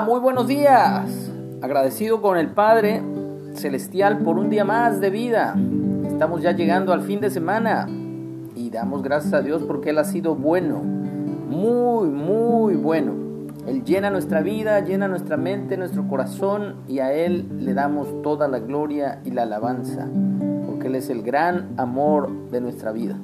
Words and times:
Muy 0.00 0.20
buenos 0.20 0.48
días. 0.48 1.30
Agradecido 1.60 2.22
con 2.22 2.38
el 2.38 2.48
Padre 2.48 3.02
Celestial 3.54 4.20
por 4.20 4.38
un 4.38 4.48
día 4.48 4.64
más 4.64 5.00
de 5.02 5.10
vida. 5.10 5.54
Estamos 6.06 6.40
ya 6.40 6.52
llegando 6.52 6.94
al 6.94 7.02
fin 7.02 7.20
de 7.20 7.28
semana 7.28 7.86
y 8.56 8.70
damos 8.70 9.02
gracias 9.02 9.34
a 9.34 9.42
Dios 9.42 9.62
porque 9.64 9.90
Él 9.90 9.98
ha 9.98 10.04
sido 10.04 10.34
bueno, 10.34 10.78
muy, 10.78 12.08
muy 12.08 12.74
bueno. 12.74 13.12
Él 13.66 13.84
llena 13.84 14.08
nuestra 14.08 14.40
vida, 14.40 14.80
llena 14.80 15.08
nuestra 15.08 15.36
mente, 15.36 15.76
nuestro 15.76 16.08
corazón 16.08 16.76
y 16.88 17.00
a 17.00 17.12
Él 17.12 17.46
le 17.58 17.74
damos 17.74 18.22
toda 18.22 18.48
la 18.48 18.60
gloria 18.60 19.20
y 19.26 19.30
la 19.30 19.42
alabanza 19.42 20.08
porque 20.66 20.86
Él 20.86 20.94
es 20.94 21.10
el 21.10 21.22
gran 21.22 21.68
amor 21.76 22.30
de 22.50 22.62
nuestra 22.62 22.92
vida. 22.92 23.18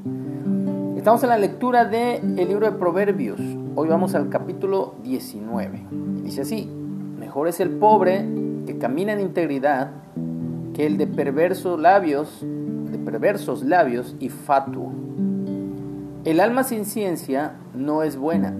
Estamos 0.96 1.22
en 1.22 1.30
la 1.30 1.38
lectura 1.38 1.86
del 1.86 2.36
libro 2.36 2.70
de 2.70 2.72
Proverbios. 2.72 3.40
Hoy 3.80 3.86
vamos 3.86 4.16
al 4.16 4.28
capítulo 4.28 4.96
19. 5.04 5.84
Dice 6.24 6.40
así, 6.40 6.68
mejor 7.16 7.46
es 7.46 7.60
el 7.60 7.70
pobre 7.70 8.26
que 8.66 8.76
camina 8.76 9.12
en 9.12 9.20
integridad 9.20 9.92
que 10.74 10.84
el 10.84 10.98
de 10.98 11.06
perversos 11.06 11.78
labios, 11.78 12.40
de 12.42 12.98
perversos 12.98 13.62
labios 13.62 14.16
y 14.18 14.30
fatuo. 14.30 14.90
El 16.24 16.40
alma 16.40 16.64
sin 16.64 16.86
ciencia 16.86 17.52
no 17.72 18.02
es 18.02 18.16
buena, 18.16 18.52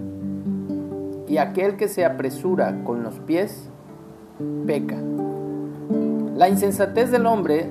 y 1.27 1.35
aquel 1.35 1.75
que 1.75 1.89
se 1.89 2.05
apresura 2.05 2.85
con 2.85 3.03
los 3.03 3.19
pies 3.19 3.69
peca. 4.65 4.95
La 6.37 6.47
insensatez 6.47 7.11
del 7.11 7.25
hombre 7.25 7.69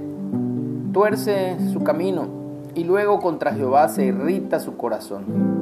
tuerce 0.92 1.56
su 1.72 1.82
camino 1.82 2.28
y 2.74 2.84
luego 2.84 3.20
contra 3.20 3.54
Jehová 3.54 3.88
se 3.88 4.04
irrita 4.04 4.60
su 4.60 4.76
corazón. 4.76 5.57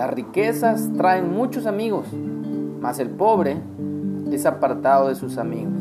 Las 0.00 0.14
riquezas 0.14 0.88
traen 0.96 1.30
muchos 1.30 1.66
amigos, 1.66 2.06
mas 2.80 2.98
el 3.00 3.10
pobre 3.10 3.58
es 4.32 4.46
apartado 4.46 5.08
de 5.08 5.14
sus 5.14 5.36
amigos. 5.36 5.74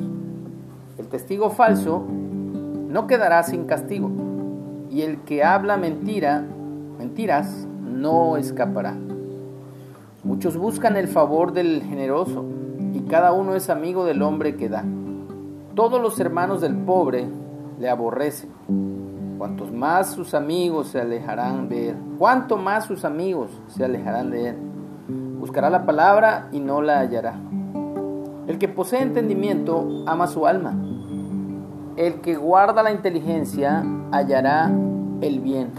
El 0.97 1.07
testigo 1.07 1.51
falso 1.51 2.03
no 2.89 3.07
quedará 3.07 3.41
sin 3.43 3.63
castigo, 3.63 4.11
y 4.91 5.03
el 5.03 5.21
que 5.21 5.45
habla 5.45 5.77
mentira, 5.77 6.43
mentiras, 6.97 7.65
no 7.81 8.35
escapará. 8.35 8.93
Muchos 10.25 10.57
buscan 10.57 10.97
el 10.97 11.07
favor 11.07 11.53
del 11.53 11.81
generoso, 11.83 12.43
y 12.93 12.99
cada 13.03 13.31
uno 13.31 13.55
es 13.55 13.69
amigo 13.69 14.03
del 14.03 14.21
hombre 14.21 14.57
que 14.57 14.67
da. 14.67 14.83
Todos 15.75 16.01
los 16.01 16.19
hermanos 16.19 16.59
del 16.59 16.75
pobre 16.75 17.25
le 17.79 17.89
aborrecen 17.89 18.49
Cuantos 19.39 19.71
más 19.71 20.11
sus 20.11 20.33
amigos 20.33 20.89
se 20.89 20.99
alejarán 20.99 21.69
de 21.69 21.91
él, 21.91 21.95
cuanto 22.17 22.57
más 22.57 22.83
sus 22.83 23.05
amigos 23.05 23.49
se 23.69 23.85
alejarán 23.85 24.31
de 24.31 24.49
él. 24.49 24.57
Buscará 25.39 25.69
la 25.69 25.85
palabra 25.85 26.49
y 26.51 26.59
no 26.59 26.81
la 26.81 26.99
hallará. 26.99 27.39
El 28.47 28.57
que 28.57 28.67
posee 28.67 29.01
entendimiento 29.01 30.03
ama 30.05 30.27
su 30.27 30.45
alma. 30.45 30.75
El 31.95 32.19
que 32.19 32.35
guarda 32.35 32.83
la 32.83 32.91
inteligencia 32.91 33.81
hallará 34.11 34.69
el 35.21 35.39
bien. 35.39 35.69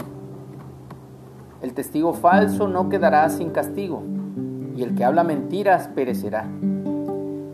El 1.61 1.75
testigo 1.75 2.13
falso 2.13 2.67
no 2.67 2.89
quedará 2.89 3.29
sin 3.29 3.51
castigo, 3.51 4.01
y 4.75 4.81
el 4.81 4.95
que 4.95 5.05
habla 5.05 5.23
mentiras 5.23 5.87
perecerá. 5.89 6.45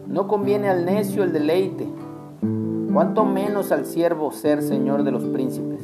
No 0.08 0.30
conviene 0.30 0.70
al 0.70 0.86
necio 0.86 1.26
el 1.26 1.34
deleite, 1.34 1.86
cuanto 2.98 3.26
menos 3.26 3.72
al 3.72 3.86
siervo 3.86 4.32
ser 4.32 4.64
señor 4.64 5.04
de 5.04 5.12
los 5.12 5.24
príncipes. 5.26 5.82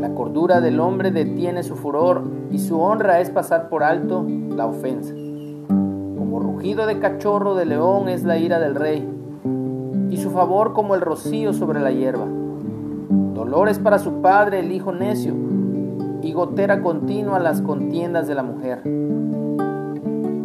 La 0.00 0.14
cordura 0.14 0.62
del 0.62 0.80
hombre 0.80 1.10
detiene 1.10 1.62
su 1.62 1.76
furor 1.76 2.22
y 2.50 2.58
su 2.58 2.80
honra 2.80 3.20
es 3.20 3.28
pasar 3.28 3.68
por 3.68 3.82
alto 3.82 4.24
la 4.56 4.64
ofensa. 4.64 5.12
Como 5.68 6.40
rugido 6.40 6.86
de 6.86 7.00
cachorro 7.00 7.54
de 7.54 7.66
león 7.66 8.08
es 8.08 8.24
la 8.24 8.38
ira 8.38 8.58
del 8.58 8.76
rey 8.76 9.06
y 10.08 10.16
su 10.16 10.30
favor 10.30 10.72
como 10.72 10.94
el 10.94 11.02
rocío 11.02 11.52
sobre 11.52 11.80
la 11.80 11.92
hierba. 11.92 12.24
Dolor 13.34 13.68
es 13.68 13.78
para 13.78 13.98
su 13.98 14.22
padre 14.22 14.60
el 14.60 14.72
hijo 14.72 14.92
necio 14.92 15.34
y 16.22 16.32
gotera 16.32 16.80
continua 16.80 17.38
las 17.40 17.60
contiendas 17.60 18.26
de 18.26 18.34
la 18.34 18.42
mujer. 18.42 18.80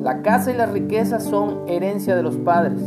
La 0.03 0.21
casa 0.21 0.51
y 0.51 0.57
las 0.57 0.69
riquezas 0.73 1.23
son 1.23 1.61
herencia 1.65 2.13
de 2.13 2.23
los 2.23 2.35
padres, 2.35 2.81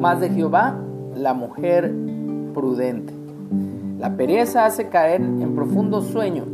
mas 0.00 0.18
de 0.18 0.30
Jehová 0.30 0.74
la 1.14 1.34
mujer 1.34 1.92
prudente. 2.54 3.12
La 3.98 4.16
pereza 4.16 4.64
hace 4.64 4.88
caer 4.88 5.20
en 5.20 5.54
profundo 5.54 6.00
sueño 6.00 6.44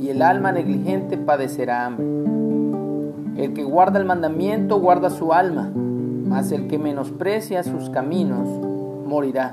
y 0.00 0.08
el 0.08 0.22
alma 0.22 0.52
negligente 0.52 1.16
padecerá 1.16 1.86
hambre. 1.86 2.06
El 3.36 3.52
que 3.52 3.64
guarda 3.64 3.98
el 3.98 4.06
mandamiento 4.06 4.80
guarda 4.80 5.10
su 5.10 5.32
alma, 5.32 5.70
mas 5.74 6.52
el 6.52 6.66
que 6.68 6.78
menosprecia 6.78 7.62
sus 7.62 7.90
caminos 7.90 8.48
morirá. 9.06 9.52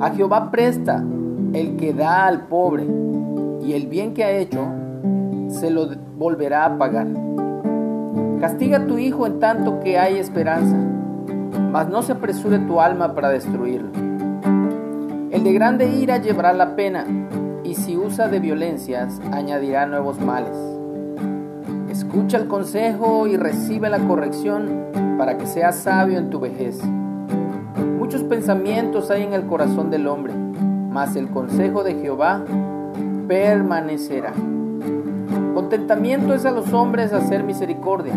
A 0.00 0.10
Jehová 0.10 0.50
presta 0.50 1.04
el 1.52 1.76
que 1.76 1.92
da 1.92 2.26
al 2.26 2.46
pobre, 2.46 2.86
y 3.62 3.72
el 3.72 3.86
bien 3.86 4.14
que 4.14 4.24
ha 4.24 4.30
hecho 4.30 4.66
se 5.48 5.70
lo 5.70 5.88
volverá 6.18 6.64
a 6.64 6.78
pagar. 6.78 7.06
Castiga 8.40 8.78
a 8.78 8.86
tu 8.86 8.98
hijo 8.98 9.26
en 9.26 9.40
tanto 9.40 9.80
que 9.80 9.98
hay 9.98 10.18
esperanza, 10.18 10.76
mas 11.58 11.88
no 11.88 12.02
se 12.02 12.12
apresure 12.12 12.58
tu 12.58 12.80
alma 12.80 13.14
para 13.14 13.30
destruirlo. 13.30 13.90
El 15.30 15.44
de 15.44 15.52
grande 15.52 15.88
ira 15.88 16.18
llevará 16.18 16.52
la 16.52 16.74
pena, 16.74 17.04
y 17.64 17.74
si 17.74 17.96
usa 17.96 18.28
de 18.28 18.40
violencias, 18.40 19.20
añadirá 19.32 19.86
nuevos 19.86 20.20
males. 20.20 20.56
Escucha 21.90 22.38
el 22.38 22.48
consejo 22.48 23.26
y 23.26 23.36
recibe 23.36 23.90
la 23.90 23.98
corrección 23.98 24.86
para 25.18 25.36
que 25.36 25.46
seas 25.46 25.76
sabio 25.76 26.18
en 26.18 26.30
tu 26.30 26.40
vejez. 26.40 26.80
Muchos 27.98 28.22
pensamientos 28.22 29.10
hay 29.10 29.24
en 29.24 29.34
el 29.34 29.46
corazón 29.46 29.90
del 29.90 30.06
hombre, 30.06 30.32
mas 30.34 31.16
el 31.16 31.28
consejo 31.28 31.84
de 31.84 31.94
Jehová 31.94 32.44
permanecerá. 33.26 34.32
Contentamiento 35.54 36.34
es 36.34 36.46
a 36.46 36.50
los 36.50 36.72
hombres 36.72 37.12
hacer 37.12 37.44
misericordia, 37.44 38.14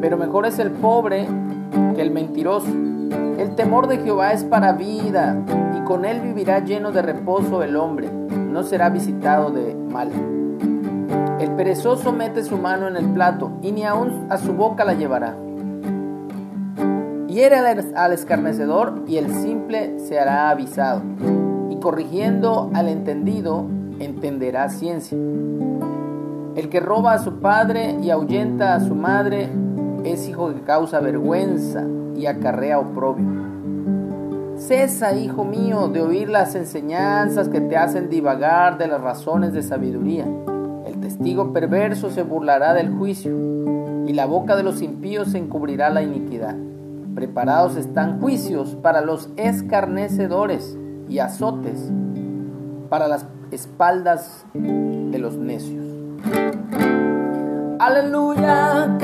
pero 0.00 0.16
mejor 0.16 0.46
es 0.46 0.58
el 0.58 0.70
pobre 0.70 1.26
el 2.02 2.10
mentiroso. 2.10 2.68
El 3.38 3.54
temor 3.54 3.86
de 3.88 3.98
Jehová 3.98 4.32
es 4.32 4.44
para 4.44 4.72
vida 4.72 5.42
con 5.86 6.04
él 6.04 6.20
vivirá 6.20 6.58
lleno 6.64 6.90
de 6.90 7.00
reposo 7.00 7.62
el 7.62 7.76
hombre, 7.76 8.10
no 8.10 8.64
será 8.64 8.90
visitado 8.90 9.50
de 9.50 9.74
mal. 9.74 10.10
El 11.40 11.52
perezoso 11.52 12.12
mete 12.12 12.42
su 12.42 12.58
mano 12.58 12.88
en 12.88 12.96
el 12.96 13.06
plato 13.10 13.52
y 13.62 13.70
ni 13.70 13.84
aun 13.84 14.26
a 14.28 14.36
su 14.36 14.52
boca 14.52 14.84
la 14.84 14.94
llevará. 14.94 15.36
Hiere 17.28 17.56
al 17.94 18.12
escarnecedor 18.12 19.04
y 19.06 19.16
el 19.16 19.32
simple 19.32 20.00
se 20.00 20.18
hará 20.18 20.50
avisado, 20.50 21.02
y 21.70 21.76
corrigiendo 21.76 22.70
al 22.74 22.88
entendido 22.88 23.64
entenderá 24.00 24.68
ciencia. 24.68 25.16
El 26.56 26.68
que 26.68 26.80
roba 26.80 27.12
a 27.12 27.18
su 27.18 27.38
padre 27.38 27.96
y 28.02 28.10
ahuyenta 28.10 28.74
a 28.74 28.80
su 28.80 28.94
madre 28.96 29.50
es 30.12 30.28
hijo 30.28 30.54
que 30.54 30.60
causa 30.62 31.00
vergüenza 31.00 31.84
y 32.16 32.26
acarrea 32.26 32.78
oprobio. 32.78 33.26
Cesa, 34.56 35.14
hijo 35.14 35.44
mío, 35.44 35.88
de 35.88 36.00
oír 36.00 36.28
las 36.28 36.54
enseñanzas 36.54 37.48
que 37.48 37.60
te 37.60 37.76
hacen 37.76 38.08
divagar 38.08 38.78
de 38.78 38.88
las 38.88 39.00
razones 39.00 39.52
de 39.52 39.62
sabiduría. 39.62 40.26
El 40.86 41.00
testigo 41.00 41.52
perverso 41.52 42.10
se 42.10 42.22
burlará 42.22 42.72
del 42.72 42.90
juicio, 42.90 43.36
y 44.06 44.12
la 44.12 44.26
boca 44.26 44.56
de 44.56 44.62
los 44.62 44.82
impíos 44.82 45.34
encubrirá 45.34 45.90
la 45.90 46.02
iniquidad. 46.02 46.56
Preparados 47.14 47.76
están 47.76 48.20
juicios 48.20 48.76
para 48.76 49.00
los 49.00 49.30
escarnecedores 49.36 50.78
y 51.08 51.18
azotes 51.18 51.90
para 52.88 53.08
las 53.08 53.26
espaldas 53.50 54.46
de 54.54 55.18
los 55.18 55.36
necios. 55.36 55.84
Aleluya, 57.78 58.96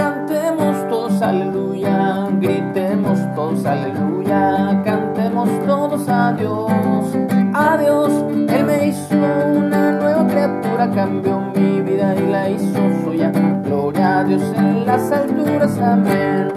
cambió 10.90 11.40
mi 11.54 11.80
vida 11.80 12.14
y 12.14 12.26
la 12.26 12.50
hizo 12.50 12.80
suya. 13.04 13.30
Gloria 13.64 14.20
a 14.20 14.24
Dios 14.24 14.42
en 14.56 14.86
las 14.86 15.12
alturas, 15.12 15.78
amén. 15.78 16.48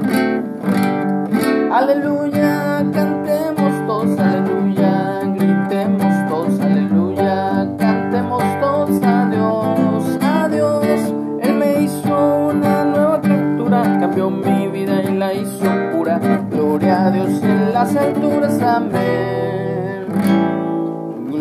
Aleluya, 1.71 2.83
cantemos 2.93 3.87
todos, 3.87 4.19
aleluya, 4.19 5.21
gritemos 5.35 6.29
todos, 6.29 6.59
aleluya, 6.61 7.67
cantemos 7.77 8.43
todos 8.61 9.03
a 9.03 9.25
Dios, 9.29 10.17
a 10.21 10.47
Dios. 10.49 11.13
Él 11.41 11.53
me 11.55 11.81
hizo 11.83 12.47
una 12.49 12.85
nueva 12.85 13.21
criatura, 13.21 13.83
cambió 13.99 14.29
mi 14.29 14.67
vida 14.69 15.03
y 15.03 15.15
la 15.15 15.33
hizo 15.33 15.65
pura. 15.91 16.19
Gloria 16.49 17.07
a 17.07 17.11
Dios 17.11 17.43
en 17.43 17.73
las 17.73 17.95
alturas, 17.95 18.61
amén. 18.61 19.64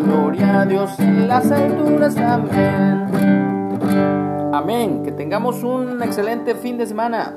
Gloria 0.05 0.61
a 0.61 0.65
Dios 0.65 0.99
en 0.99 1.27
las 1.27 1.51
alturas, 1.51 2.15
amén. 2.17 3.07
Amén. 4.53 5.03
Que 5.03 5.11
tengamos 5.11 5.63
un 5.63 6.01
excelente 6.03 6.53
fin 6.55 6.77
de 6.77 6.85
semana. 6.85 7.35